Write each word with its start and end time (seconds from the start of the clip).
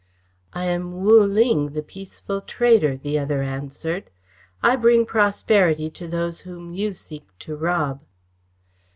"I 0.51 0.63
am 0.65 0.93
Wu 1.01 1.23
Ling, 1.23 1.73
the 1.73 1.83
peaceful 1.83 2.41
trader," 2.41 2.97
the 2.97 3.19
other 3.19 3.43
answered. 3.43 4.09
"I 4.63 4.75
bring 4.75 5.05
prosperity 5.05 5.91
to 5.91 6.07
those 6.07 6.39
whom 6.39 6.73
you 6.73 6.95
seek 6.95 7.27
to 7.41 7.55
rob." 7.55 8.01